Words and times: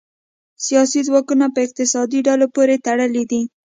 سیاسي 0.65 0.99
ځواکونه 1.07 1.45
په 1.53 1.59
اقتصادي 1.65 2.19
ډلو 2.27 2.45
پورې 2.55 2.75
تړلي 2.85 3.23
دي 3.31 3.41